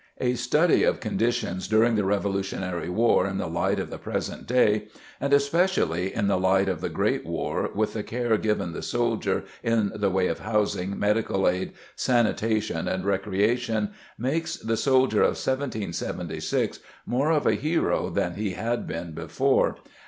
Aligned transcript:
A 0.19 0.33
study 0.33 0.81
of 0.83 0.99
conditions 0.99 1.67
during 1.67 1.93
the 1.93 2.03
Revolutionary 2.03 2.89
War 2.89 3.27
in 3.27 3.37
the 3.37 3.45
light 3.45 3.79
of 3.79 3.91
the 3.91 3.99
present 3.99 4.47
day 4.47 4.87
and 5.19 5.31
especially 5.31 6.11
in 6.11 6.25
the 6.25 6.39
light 6.39 6.67
of 6.67 6.81
the 6.81 6.89
Great 6.89 7.23
War 7.23 7.69
with 7.75 7.93
the 7.93 8.01
care 8.01 8.35
given 8.37 8.71
the 8.73 8.81
soldiers 8.81 9.47
in 9.61 9.91
the 9.93 10.09
way 10.09 10.25
of 10.25 10.39
housing, 10.39 10.97
medical 10.97 11.47
aid, 11.47 11.73
sanitation 11.95 12.87
and 12.87 13.05
recreation 13.05 13.91
makes 14.17 14.55
the 14.57 14.75
soldier 14.75 15.21
of 15.21 15.35
1776 15.37 16.79
more 17.05 17.29
of 17.29 17.45
a 17.45 17.53
hero 17.53 18.09
than 18.09 18.33
he 18.33 18.53
had 18.53 18.87
been 18.87 19.11
before. 19.13 19.75